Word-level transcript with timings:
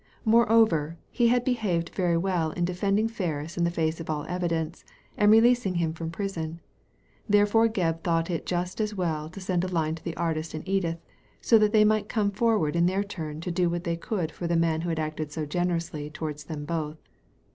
Moreover, 0.25 0.97
he 1.11 1.27
had 1.27 1.45
behaved 1.45 1.89
very 1.93 2.17
well 2.17 2.49
in 2.49 2.65
defending 2.65 3.07
Ferris 3.07 3.55
in 3.55 3.65
the 3.65 3.69
face 3.69 3.99
of 3.99 4.09
all 4.09 4.25
evidence, 4.27 4.83
and 5.15 5.31
releasing 5.31 5.75
him 5.75 5.93
from 5.93 6.09
prison; 6.09 6.59
therefore 7.29 7.67
Gebb 7.69 8.01
thought 8.01 8.27
it 8.31 8.47
just 8.47 8.81
as 8.81 8.95
well 8.95 9.29
to 9.29 9.39
send 9.39 9.63
a 9.63 9.67
line 9.67 9.93
to 9.93 10.03
the 10.03 10.17
artist 10.17 10.55
and 10.55 10.67
Edith, 10.67 10.97
so 11.39 11.59
that 11.59 11.71
they 11.71 11.85
might 11.85 12.09
come 12.09 12.31
forward 12.31 12.75
in 12.75 12.87
their 12.87 13.03
turn 13.03 13.41
to 13.41 13.51
do 13.51 13.69
what 13.69 13.83
they 13.83 13.95
could 13.95 14.31
for 14.31 14.47
the 14.47 14.55
man 14.57 14.81
who 14.81 14.89
had 14.89 14.97
acted 14.97 15.31
so 15.31 15.45
generously 15.45 16.09
towards 16.09 16.45
them 16.45 16.65
both. 16.65 16.97